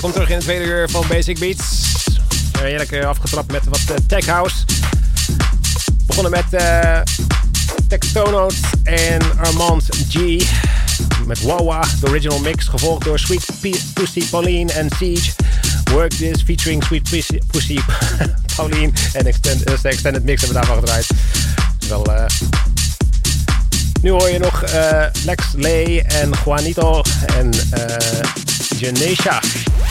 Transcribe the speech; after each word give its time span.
Welkom 0.00 0.12
terug 0.12 0.28
in 0.28 0.34
het 0.34 0.44
tweede 0.44 0.64
uur 0.64 0.90
van 0.90 1.04
Basic 1.08 1.38
Beats. 1.38 1.62
Heerlijk 2.58 2.90
uh, 2.90 3.06
afgetrapt 3.06 3.52
met 3.52 3.64
wat 3.64 3.80
uh, 3.90 3.96
tech 4.06 4.26
house. 4.26 4.56
Begonnen 6.06 6.32
met 6.32 6.62
uh, 6.62 7.00
Tectonote 7.88 8.54
en 8.82 9.38
Armand 9.38 9.84
G. 10.08 10.42
Met 11.26 11.42
Wawa, 11.42 11.84
de 12.00 12.08
original 12.08 12.38
mix. 12.38 12.68
Gevolgd 12.68 13.04
door 13.04 13.18
Sweet 13.18 13.46
Pussy 13.92 14.28
Pauline 14.30 14.72
en 14.72 14.88
Siege. 14.96 15.30
Work 15.92 16.12
This 16.12 16.42
featuring 16.42 16.84
Sweet 16.84 17.10
Pussy, 17.10 17.38
Pussy 17.50 17.78
Pauline. 18.56 18.92
En 19.12 19.26
extend, 19.26 19.66
de 19.66 19.88
extended 19.88 20.24
mix 20.24 20.40
hebben 20.40 20.60
we 20.60 20.66
daarvan 20.66 20.78
gedraaid. 20.78 21.06
Wel... 21.88 22.06
Nu 24.02 24.10
hoor 24.10 24.30
je 24.30 24.38
nog 24.38 24.64
Lex 25.24 25.44
Lay 25.56 25.98
en 25.98 26.30
Juanito 26.44 27.02
en 27.36 27.50
uh. 27.54 29.83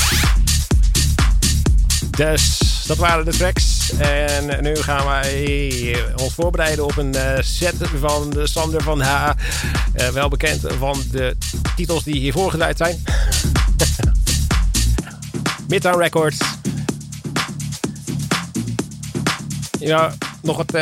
Dus 2.15 2.59
dat 2.87 2.97
waren 2.97 3.25
de 3.25 3.31
tracks. 3.31 3.91
En 3.97 4.63
nu 4.63 4.75
gaan 4.75 5.05
wij 5.05 5.95
ons 6.15 6.33
voorbereiden 6.33 6.85
op 6.85 6.97
een 6.97 7.15
uh, 7.15 7.37
set 7.39 7.75
van 7.99 8.29
de 8.29 8.47
Sander 8.47 8.83
van 8.83 9.01
H. 9.01 9.31
Uh, 9.95 10.07
wel 10.07 10.29
bekend 10.29 10.61
van 10.77 10.97
de 11.11 11.35
titels 11.75 12.03
die 12.03 12.15
hier 12.15 12.33
voorgedraaid 12.33 12.77
zijn. 12.77 13.03
Midtown 15.67 15.97
Records. 15.97 16.37
Ja, 19.79 20.13
nog 20.41 20.57
wat 20.57 20.75
uh, 20.75 20.81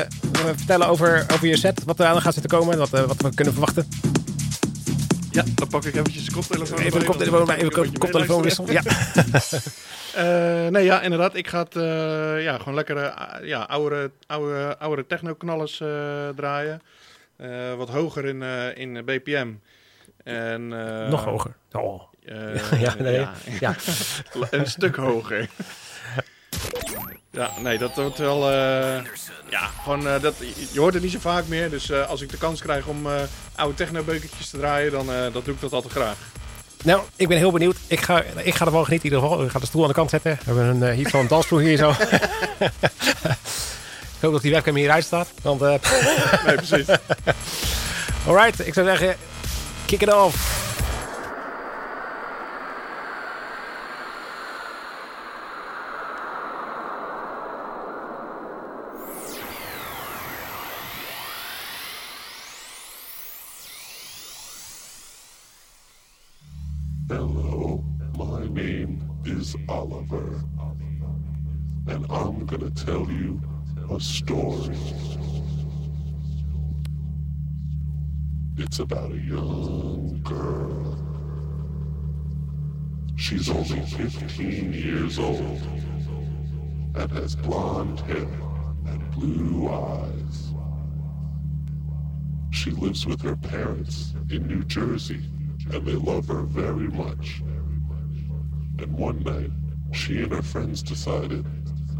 vertellen 0.55 0.87
over, 0.87 1.25
over 1.33 1.47
je 1.47 1.57
set. 1.57 1.81
Wat 1.85 1.99
er 1.99 2.05
aan 2.05 2.21
gaat 2.21 2.33
zitten 2.33 2.59
komen. 2.59 2.77
Wat, 2.77 2.89
wat 2.89 3.21
we 3.21 3.33
kunnen 3.33 3.53
verwachten. 3.53 3.87
Ja, 5.31 5.43
dan 5.55 5.67
pak 5.67 5.85
ik 5.85 5.95
eventjes 5.95 6.25
de 6.25 6.31
koptelefoon. 6.31 6.79
Even 6.79 6.99
de 6.99 7.05
koptelefoon, 7.05 7.49
even 7.49 7.91
de 7.91 7.99
koptelefoon 7.99 8.41
wisselen. 8.41 8.73
Ja. 8.73 8.81
uh, 10.17 10.71
nee, 10.75 10.83
ja, 10.83 11.01
inderdaad. 11.01 11.35
Ik 11.35 11.47
ga 11.47 11.63
het, 11.63 11.75
uh, 11.75 12.43
ja, 12.43 12.57
gewoon 12.57 12.73
lekkere, 12.73 13.13
uh, 13.41 13.47
ja, 13.47 13.61
oude, 13.61 14.11
oude, 14.27 14.77
oude 14.79 15.07
techno-knallers 15.07 15.77
draaien. 16.35 16.81
wat 17.77 17.89
hoger 17.89 18.25
in, 18.25 18.41
in 18.75 19.05
BPM. 19.05 19.53
En, 20.23 20.67
Nog 21.09 21.23
hoger. 21.23 21.55
Oh. 21.71 22.01
ja, 22.79 22.95
nee, 22.99 23.19
ja. 23.19 23.33
ja. 23.59 23.75
een 24.49 24.67
stuk 24.67 24.95
hoger. 24.95 25.49
Ja, 27.31 27.51
nee, 27.59 27.77
dat 27.77 27.95
wordt 27.95 28.17
wel. 28.17 28.51
Uh, 28.51 29.03
ja, 29.49 29.69
gewoon. 29.83 30.07
Uh, 30.07 30.21
dat, 30.21 30.35
je 30.71 30.79
hoort 30.79 30.93
het 30.93 31.03
niet 31.03 31.11
zo 31.11 31.19
vaak 31.19 31.47
meer. 31.47 31.69
Dus 31.69 31.89
uh, 31.89 32.09
als 32.09 32.21
ik 32.21 32.29
de 32.29 32.37
kans 32.37 32.61
krijg 32.61 32.85
om 32.85 33.07
oude 33.55 33.75
technobeukertjes 33.75 34.49
te 34.49 34.57
draaien, 34.57 34.91
dan 34.91 35.05
dat 35.05 35.45
doe 35.45 35.53
ik 35.53 35.61
dat 35.61 35.73
altijd 35.73 35.93
graag. 35.93 36.15
Nou, 36.83 37.01
ik 37.15 37.27
ben 37.27 37.37
heel 37.37 37.51
benieuwd. 37.51 37.77
Ik 37.87 37.99
ga, 37.99 38.23
ik 38.43 38.55
ga 38.55 38.65
ervan 38.65 38.85
genieten 38.85 39.09
in 39.09 39.15
ieder 39.15 39.29
geval. 39.29 39.45
Ik 39.45 39.51
ga 39.51 39.59
de 39.59 39.65
stoel 39.65 39.81
aan 39.81 39.87
de 39.87 39.93
kant 39.93 40.09
zetten. 40.09 40.31
We 40.31 40.53
hebben 40.53 40.81
een, 40.81 40.93
hier 40.93 41.09
zo'n 41.09 41.27
dansvloer 41.27 41.59
hier 41.59 41.77
zo. 41.77 41.89
ik 44.19 44.21
hoop 44.21 44.31
dat 44.31 44.41
die 44.41 44.51
webcam 44.51 44.75
hieruit 44.75 45.03
staat. 45.03 45.27
Want, 45.41 45.59
nee, 45.59 45.79
precies. 46.55 46.87
Alright, 48.27 48.67
ik 48.67 48.73
zou 48.73 48.85
zeggen, 48.87 49.15
kick 49.85 50.01
it 50.01 50.13
off. 50.13 50.60
She's 83.31 83.49
only 83.49 83.79
15 83.79 84.73
years 84.73 85.17
old 85.17 85.61
and 86.95 87.11
has 87.13 87.33
blonde 87.33 88.01
hair 88.01 88.27
and 88.87 89.09
blue 89.11 89.69
eyes. 89.69 90.53
She 92.49 92.71
lives 92.71 93.05
with 93.05 93.21
her 93.21 93.37
parents 93.37 94.15
in 94.29 94.47
New 94.47 94.65
Jersey 94.65 95.23
and 95.71 95.85
they 95.85 95.93
love 95.93 96.27
her 96.27 96.41
very 96.41 96.89
much. 96.89 97.41
And 98.79 98.93
one 98.97 99.23
night, 99.23 99.51
she 99.93 100.23
and 100.23 100.33
her 100.33 100.41
friends 100.41 100.83
decided 100.83 101.45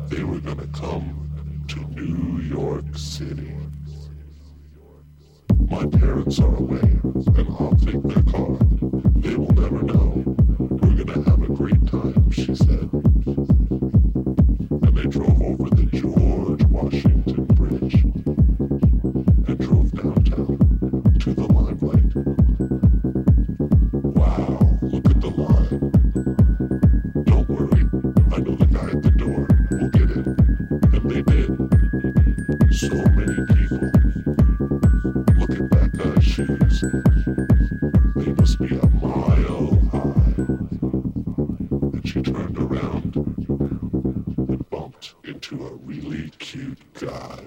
they 0.09 0.25
were 0.25 0.41
gonna 0.41 0.67
come 0.73 1.63
to 1.69 1.79
New 1.91 2.41
York 2.41 2.97
City. 2.97 3.55
My 5.69 5.85
parents 5.85 6.41
are 6.41 6.57
away, 6.57 6.81
and 6.81 7.47
I'll 7.57 7.77
take 7.79 8.03
their 8.03 8.23
car. 8.33 8.57
They 9.15 9.37
will 9.37 9.53
never 9.53 9.81
know. 9.81 10.10
She 12.31 12.55
said. 12.55 12.89
She 42.11 42.21
turned 42.21 42.57
around 42.57 43.15
and 43.15 44.69
bumped 44.69 45.15
into 45.23 45.65
a 45.65 45.73
really 45.75 46.29
cute 46.39 46.77
guy. 46.99 47.39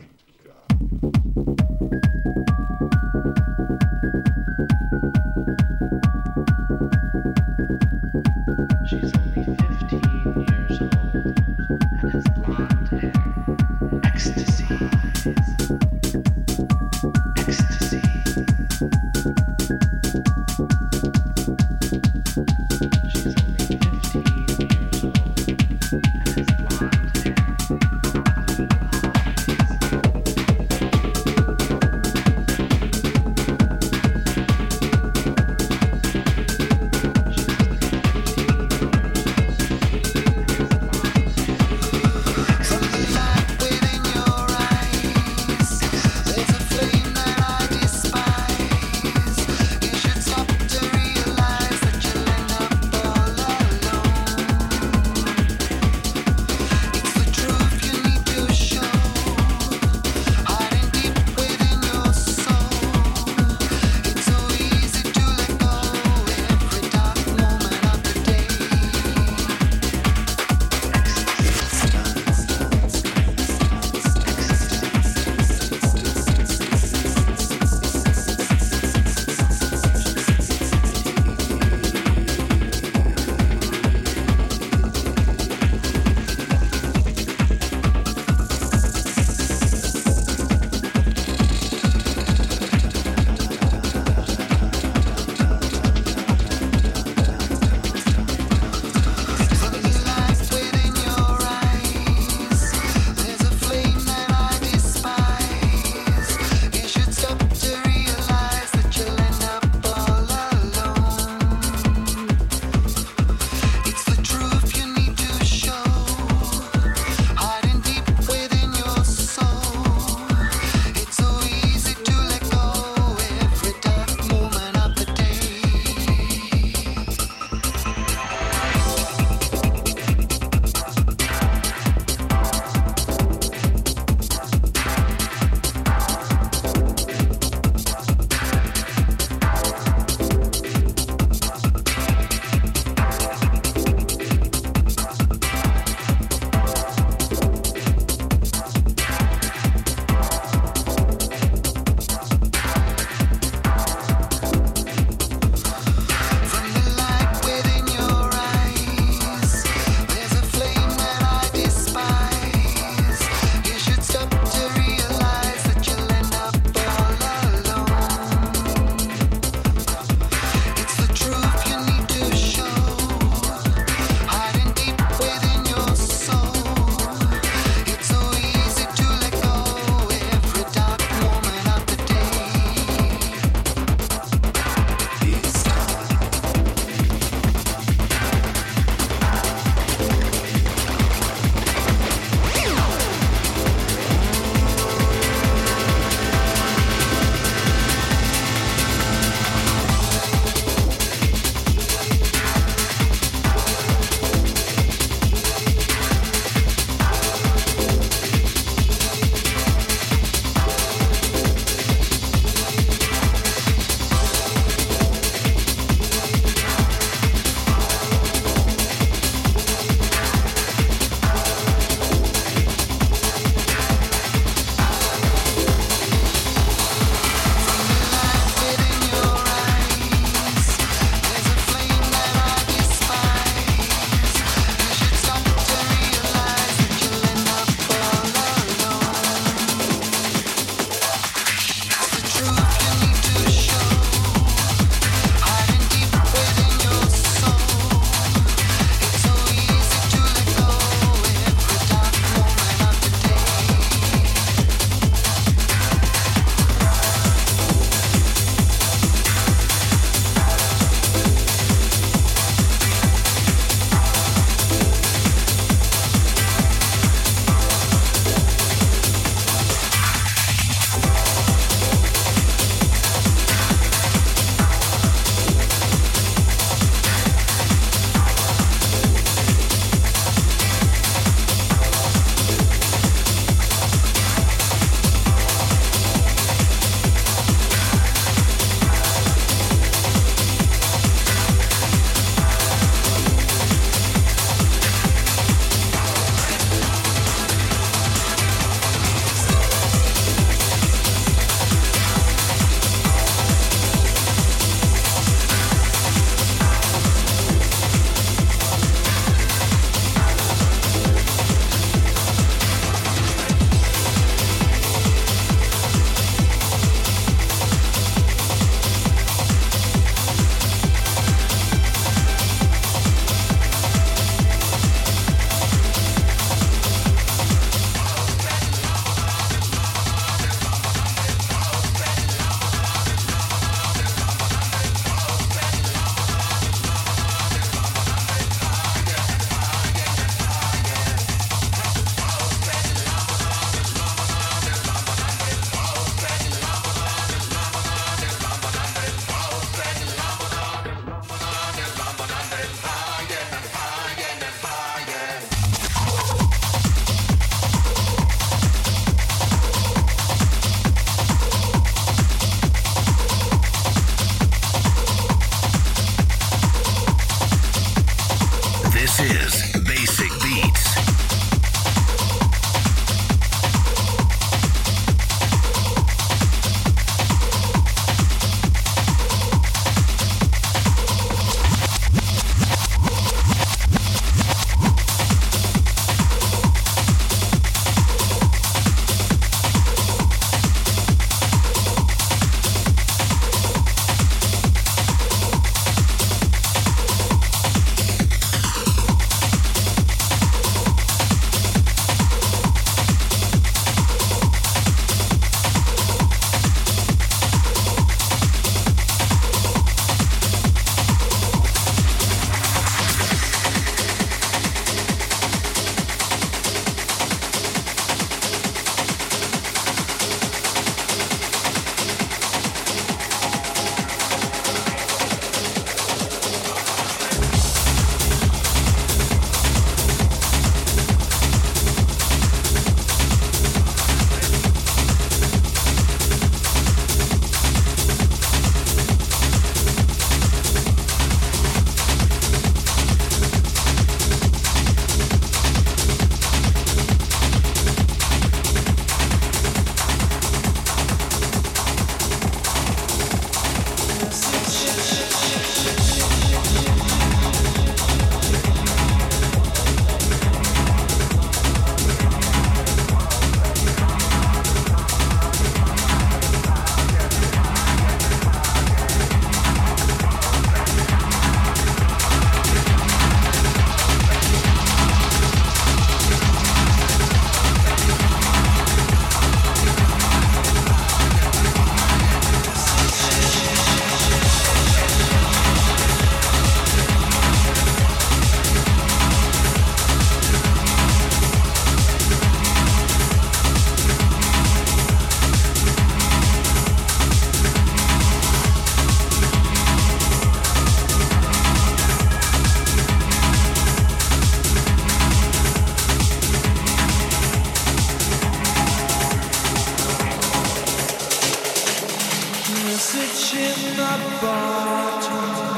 reaching 513.35 513.97
the 513.97 514.39
bottom. 514.41 515.74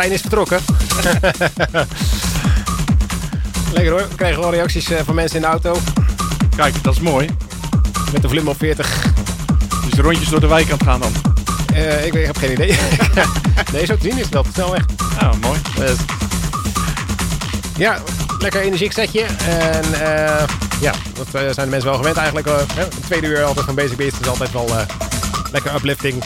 Trein 0.00 0.14
is 0.14 0.20
vertrokken. 0.20 0.60
Lekker 3.74 3.92
hoor. 3.92 4.06
We 4.08 4.14
kregen 4.16 4.40
wel 4.40 4.50
reacties 4.50 4.90
eh, 4.90 4.98
van 5.04 5.14
mensen 5.14 5.36
in 5.36 5.42
de 5.42 5.48
auto. 5.48 5.76
Kijk, 6.56 6.82
dat 6.82 6.94
is 6.94 7.00
mooi. 7.00 7.28
Met 8.12 8.22
de 8.22 8.28
vlim 8.28 8.48
op 8.48 8.56
40. 8.58 9.12
Dus 9.84 9.92
de 9.92 10.02
rondjes 10.02 10.28
door 10.28 10.40
de 10.40 10.46
wijk 10.46 10.64
aan 10.70 10.78
het 10.78 10.82
gaan 10.82 11.00
dan. 11.00 11.12
Eh, 11.74 12.06
ik, 12.06 12.14
ik 12.14 12.26
heb 12.26 12.36
geen 12.36 12.52
idee. 12.52 12.78
nee, 13.72 13.86
zo 13.86 13.96
te 13.96 14.02
zien 14.02 14.16
is 14.16 14.24
het 14.24 14.32
wel 14.32 14.42
te 14.42 14.50
snel 14.52 14.70
weg. 14.70 14.84
Ja, 15.20 15.32
mooi. 15.40 15.60
Dus, 15.76 15.96
ja, 17.76 17.98
lekker 18.38 18.60
energiek 18.60 18.92
setje. 18.92 19.24
En 19.48 19.84
eh, 19.94 20.44
ja, 20.80 20.92
dat 21.14 21.26
eh, 21.26 21.40
zijn 21.40 21.54
de 21.54 21.66
mensen 21.66 21.88
wel 21.88 21.96
gewend 21.98 22.16
eigenlijk. 22.16 22.46
eh, 22.46 22.54
hè. 22.74 22.82
Een 22.84 22.90
tweede 23.06 23.26
uur 23.26 23.44
altijd 23.44 23.66
van 23.66 23.74
Basic 23.74 23.96
Beats 23.96 24.20
is 24.20 24.28
altijd 24.28 24.52
wel 24.52 24.68
eh, 24.68 24.86
lekker 25.52 25.74
uplifting. 25.74 26.22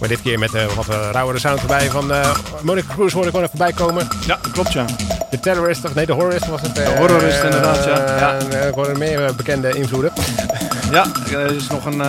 Maar 0.00 0.08
dit 0.08 0.22
keer 0.22 0.38
met 0.38 0.54
eh, 0.54 0.66
wat 0.66 0.88
uh, 0.88 1.08
rauwere 1.12 1.38
sound 1.38 1.60
erbij 1.60 1.90
van 1.90 2.12
eh 2.12 2.36
Monica 2.62 2.94
Cruz 2.94 3.12
hoorde 3.12 3.28
ik 3.28 3.34
gewoon 3.34 3.46
even 3.46 3.58
voorbij 3.58 3.72
komen. 3.72 4.08
Ja, 4.26 4.38
klopt 4.52 4.72
ja. 4.72 4.84
De 5.30 5.40
Terrorist, 5.40 5.84
of 5.84 5.94
nee, 5.94 6.06
de 6.06 6.12
Horrorist 6.12 6.46
was 6.46 6.60
het. 6.60 6.74
De 6.74 6.94
Horrorist, 6.96 7.42
inderdaad, 7.42 7.84
ja. 7.84 8.18
Ja. 8.18 8.38
En 8.38 8.68
ik 8.68 8.74
hoorde 8.74 8.98
meer 8.98 9.34
bekende 9.34 9.76
invloeden. 9.76 10.12
Ja, 10.90 11.06
er 11.32 11.54
is 11.54 11.66
nog 11.66 11.84
een, 11.84 12.00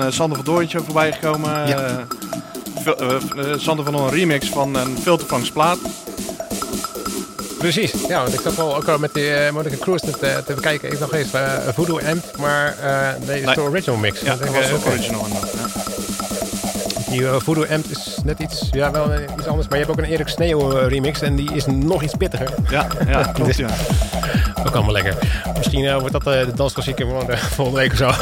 een 0.00 0.12
Sander 0.12 0.36
van 0.36 0.44
Dooytje 0.44 0.80
voorbij 0.84 1.12
gekomen. 1.12 1.68
Ja. 1.68 2.06
Sander 3.56 3.84
van 3.84 3.94
een 3.94 4.10
remix 4.10 4.48
van 4.48 4.74
een 4.74 4.98
filtervangsplaat. 5.02 5.78
Precies, 7.58 7.92
ja, 8.08 8.22
want 8.22 8.34
ik 8.34 8.40
zat 8.40 8.54
wel 8.56 8.76
ook 8.76 8.88
al 8.88 8.98
met 8.98 9.14
die 9.14 9.34
eh, 9.34 9.52
Monica 9.52 9.76
Cruz 9.76 10.00
te, 10.00 10.42
te 10.46 10.54
bekijken. 10.54 10.92
Ik 10.92 11.00
nog 11.00 11.14
eens 11.14 11.32
eh, 11.32 11.52
Voodoo 11.74 12.00
Amp, 12.00 12.24
maar 12.38 12.76
eh 12.78 13.26
nee, 13.26 13.40
is 13.40 13.54
de 13.54 13.60
original 13.60 13.98
mix. 13.98 14.20
Ja, 14.20 14.32
Ik 14.32 14.38
dat 14.38 14.48
was 14.48 14.72
ook 14.72 14.86
original. 14.86 15.26
Ja. 15.28 15.75
Die 17.16 17.28
eh, 17.28 17.34
Voodoo 17.38 17.66
Amp 17.70 17.84
is 17.84 18.18
net 18.24 18.38
iets, 18.38 18.68
ja, 18.70 18.90
wel 18.90 19.12
eh, 19.12 19.20
iets 19.38 19.46
anders. 19.46 19.68
Maar 19.68 19.78
je 19.78 19.84
hebt 19.84 19.98
ook 19.98 20.04
een 20.04 20.12
Erik 20.12 20.28
Sneeuw 20.28 20.78
eh, 20.78 20.88
remix 20.88 21.20
en 21.20 21.36
die 21.36 21.54
is 21.54 21.66
nog 21.66 22.02
iets 22.02 22.14
pittiger. 22.14 22.48
Ja, 22.70 22.86
ja, 23.08 23.22
klopt 23.34 23.56
ja. 23.56 23.68
Ook 24.66 24.74
allemaal 24.74 24.92
lekker. 24.92 25.14
Misschien 25.56 25.98
wordt 25.98 26.12
dat 26.12 26.24
de 26.24 26.52
dansklassieker 26.54 27.08
van 27.08 27.26
de 27.26 27.36
volgende 27.36 27.80
week 27.80 27.92
of 27.92 27.98
zo. 27.98 28.10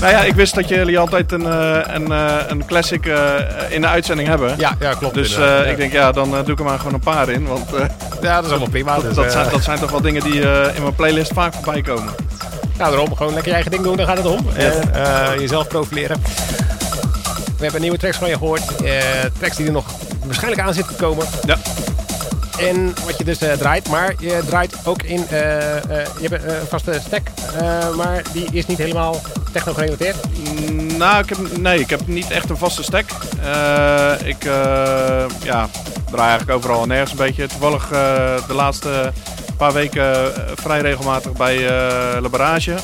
Nou 0.00 0.12
ja, 0.12 0.22
ik 0.22 0.34
wist 0.34 0.54
dat 0.54 0.68
jullie 0.68 0.98
altijd 0.98 1.32
een, 1.32 1.44
een, 1.94 2.10
een 2.50 2.64
classic 2.66 3.06
in 3.68 3.80
de 3.80 3.86
uitzending 3.86 4.28
hebben. 4.28 4.54
ja, 4.58 4.76
ja, 4.80 4.94
klopt. 4.94 5.14
Dus 5.14 5.34
ja. 5.34 5.62
ik 5.64 5.76
denk, 5.76 5.92
ja, 5.92 6.12
dan 6.12 6.30
doe 6.30 6.52
ik 6.52 6.58
er 6.58 6.64
maar 6.64 6.78
gewoon 6.78 6.94
een 6.94 7.00
paar 7.00 7.28
in. 7.28 7.46
Want 7.46 7.70
ja, 8.22 8.34
dat 8.34 8.44
is 8.44 8.50
allemaal 8.50 8.68
prima. 8.68 8.98
Dus, 8.98 9.14
dat, 9.14 9.24
eh, 9.24 9.30
zijn, 9.30 9.50
dat 9.50 9.62
zijn 9.62 9.78
toch 9.78 9.90
wel 9.90 10.00
dingen 10.00 10.22
die 10.22 10.40
in 10.74 10.82
mijn 10.82 10.94
playlist 10.96 11.32
vaak 11.32 11.54
voorbij 11.54 11.82
komen. 11.82 12.12
Ja, 12.78 12.88
daarom 12.88 13.16
gewoon 13.16 13.32
lekker 13.32 13.48
je 13.48 13.54
eigen 13.54 13.70
ding 13.70 13.82
doen, 13.82 13.96
daar 13.96 14.06
gaat 14.06 14.16
het 14.16 14.26
om. 14.26 14.46
En 14.54 15.40
jezelf 15.40 15.68
profileren. 15.68 16.22
We 17.56 17.62
hebben 17.62 17.80
nieuwe 17.80 17.98
tracks 17.98 18.16
van 18.16 18.28
je 18.28 18.36
gehoord. 18.38 18.76
eh, 18.84 18.90
tracks 19.38 19.56
die 19.56 19.66
er 19.66 19.72
nog 19.72 19.86
waarschijnlijk 20.24 20.62
aan 20.62 20.74
zitten 20.74 20.96
te 20.96 21.02
komen. 21.02 21.26
Ja, 21.46 21.56
En 22.58 22.94
wat 23.04 23.18
je 23.18 23.24
dus 23.24 23.38
eh, 23.38 23.52
draait, 23.52 23.88
maar 23.88 24.14
je 24.18 24.42
draait 24.46 24.74
ook 24.84 25.02
in. 25.02 25.20
eh, 25.28 25.28
je 26.20 26.28
hebt 26.28 26.44
een 26.44 26.66
vaste 26.68 27.00
stack, 27.06 27.28
maar 27.96 28.22
die 28.32 28.48
is 28.52 28.66
niet 28.66 28.78
helemaal 28.78 29.20
techno 29.52 29.72
gerelateerd. 29.72 30.16
Mm, 30.70 30.96
Nou, 30.96 31.22
ik 31.22 31.28
heb, 31.28 31.38
nee, 31.58 31.80
ik 31.80 31.90
heb 31.90 32.06
niet 32.06 32.30
echt 32.30 32.50
een 32.50 32.56
vaste 32.56 32.82
stack. 32.82 33.04
Ik 34.24 34.42
ja, 35.42 35.68
draai 36.10 36.28
eigenlijk 36.28 36.50
overal 36.50 36.82
en 36.82 36.88
nergens 36.88 37.10
een 37.10 37.16
beetje. 37.16 37.46
Toevallig 37.46 37.88
de 38.46 38.54
laatste 38.54 39.12
paar 39.56 39.72
weken 39.72 40.32
vrij 40.54 40.80
regelmatig 40.80 41.32
bij 41.32 41.56
Le 42.20 42.28
Barrage 42.30 42.70
in 42.72 42.78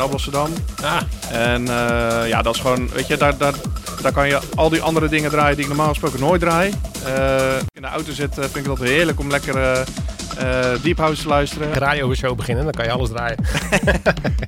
Amsterdam. 0.00 0.50
Ah, 0.82 1.00
En 1.30 1.68
eh, 1.68 2.28
ja, 2.28 2.42
dat 2.42 2.54
is 2.54 2.60
gewoon, 2.60 2.88
weet 2.94 3.06
je, 3.06 3.16
daar, 3.16 3.36
daar, 3.36 3.54
daar 4.02 4.12
kan 4.12 4.28
je 4.28 4.40
al 4.54 4.68
die 4.68 4.82
andere 4.82 5.08
dingen 5.08 5.30
draaien 5.30 5.54
die 5.56 5.64
ik 5.64 5.70
normaal 5.70 5.88
gesproken 5.88 6.20
nooit 6.20 6.40
draai. 6.40 6.72
Eh, 7.04 7.56
in 7.74 7.82
de 7.82 7.88
auto 7.88 8.12
zit, 8.12 8.38
eh, 8.38 8.44
vind 8.44 8.56
ik 8.56 8.64
dat 8.64 8.78
heerlijk 8.78 9.20
om 9.20 9.30
lekker 9.30 9.56
eh, 9.56 10.68
deep 10.82 10.98
house 10.98 11.22
te 11.22 11.28
luisteren. 11.28 11.68
een 11.68 11.74
radioshow 11.78 12.36
beginnen, 12.36 12.64
dan 12.64 12.72
kan 12.72 12.84
je 12.84 12.90
alles 12.90 13.08
draaien. 13.08 13.38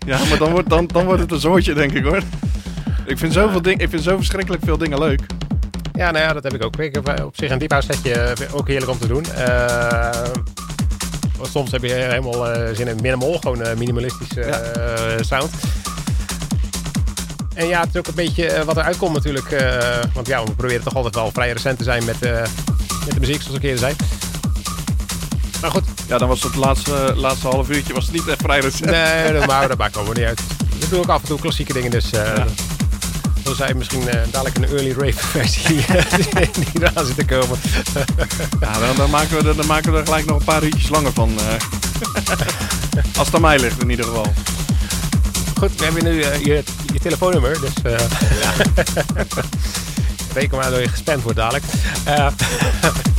Ja, 0.07 0.19
maar 0.29 0.39
dan 0.39 0.51
wordt, 0.51 0.69
dan, 0.69 0.87
dan 0.87 1.05
wordt 1.05 1.21
het 1.21 1.33
een 1.33 1.41
zoortje, 1.41 1.75
denk 1.75 1.93
ik 1.93 2.05
hoor. 2.05 2.23
Ik 3.05 3.19
vind, 3.19 3.33
zoveel 3.33 3.63
ding, 3.63 3.81
ik 3.81 3.89
vind 3.89 4.03
zo 4.03 4.17
verschrikkelijk 4.17 4.63
veel 4.65 4.79
dingen 4.79 4.99
leuk. 4.99 5.21
Ja, 5.93 6.11
nou 6.11 6.25
ja, 6.25 6.33
dat 6.33 6.43
heb 6.43 6.55
ik 6.55 6.65
ook. 6.65 6.77
Ik 6.77 6.95
heb 6.95 7.25
op 7.25 7.37
zich 7.37 7.51
een 7.51 7.83
setje 7.83 8.13
eh, 8.13 8.55
ook 8.55 8.69
heerlijk 8.69 8.91
om 8.91 8.99
te 8.99 9.07
doen. 9.07 9.25
Want 11.37 11.51
soms 11.51 11.71
heb 11.71 11.83
je 11.83 11.93
helemaal 11.93 12.51
eh, 12.51 12.75
zin 12.75 12.89
in 12.89 12.99
minimal, 13.03 13.39
gewoon 13.41 13.63
eh, 13.63 13.77
minimalistisch 13.77 14.37
eh, 14.37 14.55
sound. 15.21 15.51
En 17.55 17.67
ja, 17.67 17.81
het 17.81 17.89
is 17.89 17.97
ook 17.97 18.07
een 18.07 18.15
beetje 18.15 18.65
wat 18.65 18.77
eruit 18.77 18.97
komt 18.97 19.13
natuurlijk. 19.13 19.65
want 20.13 20.27
ja, 20.27 20.45
we 20.45 20.53
proberen 20.53 20.83
toch 20.83 20.95
altijd 20.95 21.15
wel 21.15 21.31
vrij 21.33 21.53
recent 21.53 21.79
te 21.79 21.85
zijn 21.85 22.05
met, 22.05 22.21
met 22.21 23.15
de 23.15 23.21
muziek, 23.21 23.43
zoals 23.43 23.57
ik 23.57 23.63
eerder 23.63 23.79
zei. 23.79 23.95
Maar 25.61 25.71
goed, 25.71 25.85
Ja, 26.07 26.19
dan 26.19 26.29
was 26.29 26.43
het 26.43 26.55
laatste, 26.55 27.13
laatste 27.17 27.49
half 27.49 27.71
uurtje 27.71 27.95
was 27.95 28.05
het 28.05 28.13
niet 28.13 28.29
echt 28.29 28.41
vrij 28.43 28.61
recent. 28.61 28.91
nee, 28.91 29.33
dat, 29.33 29.47
maar, 29.47 29.69
dat 29.69 29.79
maakt 29.79 29.97
allemaal 29.97 30.15
niet 30.15 30.25
uit. 30.25 30.41
Ik 30.79 30.91
doe 30.91 30.99
ook 30.99 31.09
af 31.09 31.21
en 31.21 31.27
toe 31.29 31.41
klassieke 31.41 31.73
dingen, 31.73 31.91
dus... 31.91 32.11
Ja. 32.11 32.47
Zou 33.55 33.69
je 33.69 33.75
misschien 33.75 34.09
eh, 34.09 34.21
dadelijk 34.31 34.57
een 34.57 34.65
early 34.65 34.93
rave 34.99 35.27
versie 35.39 35.85
eh, 35.87 36.05
die 36.73 36.83
eraan 36.83 37.07
zit 37.07 37.17
te 37.17 37.25
komen. 37.25 37.59
Ja, 38.61 38.79
dan, 38.79 38.97
dan, 38.97 39.11
maken 39.11 39.43
we 39.43 39.49
er, 39.49 39.57
dan 39.57 39.67
maken 39.67 39.93
we 39.93 39.99
er 39.99 40.05
gelijk 40.05 40.27
nog 40.27 40.39
een 40.39 40.45
paar 40.45 40.63
uurtjes 40.63 40.89
langer 40.89 41.13
van. 41.13 41.31
eh. 41.39 41.45
Als 43.17 43.27
het 43.27 43.35
aan 43.35 43.41
mij 43.41 43.59
ligt 43.59 43.83
in 43.83 43.91
ieder 43.91 44.05
geval. 44.05 44.33
Goed, 45.59 45.75
we 45.79 45.85
hebben 45.85 46.05
nu 46.05 46.25
je, 46.25 46.63
je 46.93 46.99
telefoonnummer, 47.03 47.61
dus 47.61 47.73
eh 47.83 48.07
reken 50.35 50.59
maar 50.59 50.71
dat 50.71 50.81
je 50.81 50.89
gespamd 50.89 51.23
wordt 51.23 51.39
dadelijk. 51.39 51.65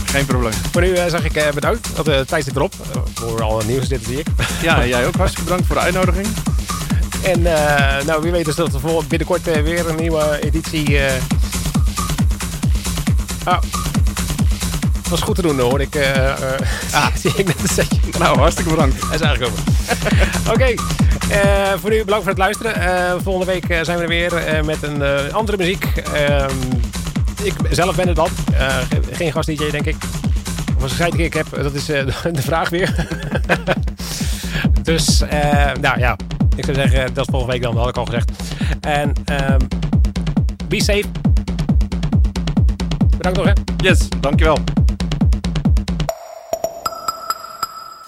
Geen 0.05 0.25
probleem. 0.25 0.53
voor 0.71 0.81
nu 0.81 0.95
zeg 0.95 1.23
ik 1.23 1.51
bedankt, 1.53 2.05
de 2.05 2.23
tijd 2.27 2.43
zit 2.43 2.55
erop. 2.55 2.73
Voor 3.13 3.41
al 3.43 3.57
het 3.57 3.67
nieuws 3.67 3.87
dit 3.87 4.03
zie 4.05 4.19
ik. 4.19 4.27
Ja, 4.61 4.85
jij 4.85 5.07
ook 5.07 5.15
hartstikke 5.15 5.43
bedankt 5.49 5.67
voor 5.67 5.75
de 5.75 5.81
uitnodiging. 5.81 6.27
En 7.27 7.45
eh, 7.45 8.05
nou, 8.05 8.21
wie 8.21 8.31
weet 8.31 8.45
dus 8.45 8.55
dat 8.55 8.73
er 8.73 8.81
binnenkort 9.07 9.47
eh, 9.47 9.61
weer 9.61 9.89
een 9.89 9.95
nieuwe 9.95 10.39
editie... 10.41 10.99
Oh, 13.45 13.57
was 15.09 15.21
goed 15.21 15.35
te 15.35 15.41
doen 15.41 15.59
hoor, 15.59 15.81
ik, 15.81 15.95
eh, 15.95 16.33
zie 17.21 17.31
ik 17.35 17.45
net 17.45 17.61
een 17.61 17.67
setje. 17.67 17.97
Nou, 18.19 18.37
hartstikke 18.37 18.69
bedankt. 18.69 19.03
Hij 19.05 19.15
is 19.15 19.21
aangekomen. 19.21 19.59
Oké, 20.53 20.63
eh, 21.29 21.73
voor 21.81 21.89
nu 21.89 21.97
bedankt 21.97 22.23
voor 22.23 22.33
het 22.33 22.37
luisteren. 22.37 23.21
Volgende 23.21 23.51
week 23.51 23.85
zijn 23.85 23.97
we 23.97 24.03
er 24.03 24.09
weer 24.09 24.65
met 24.65 24.83
een 24.83 25.33
andere 25.33 25.57
muziek. 25.57 25.85
Ehm, 26.13 26.55
ik 27.43 27.53
zelf 27.69 27.95
ben 27.95 28.07
er 28.07 28.15
dan. 28.15 28.29
Ge- 28.89 29.15
geen 29.15 29.31
gast-dj, 29.31 29.69
denk 29.71 29.85
ik. 29.85 29.95
Of 30.77 30.83
als 30.83 30.91
ik 30.91 30.97
zei 30.97 31.23
ik 31.23 31.33
heb, 31.33 31.47
dat 31.61 31.73
is 31.73 31.85
de 32.39 32.41
vraag 32.41 32.69
weer. 32.69 33.07
dus, 34.83 35.23
nou 35.81 35.99
ja, 35.99 36.15
ik 36.57 36.65
zou 36.65 36.77
zeggen, 36.77 37.13
dat 37.13 37.25
is 37.25 37.31
volgende 37.31 37.53
week 37.53 37.61
dan, 37.61 37.75
dat 37.75 37.83
had 37.83 37.89
ik 37.89 37.97
al 37.97 38.05
gezegd. 38.05 38.31
En 38.81 39.13
ehm, 39.25 39.59
be 40.67 40.83
safe. 40.83 41.05
Bedankt 43.17 43.37
nog, 43.37 43.47
hè. 43.47 43.53
Yes, 43.77 44.07
dankjewel. 44.19 44.57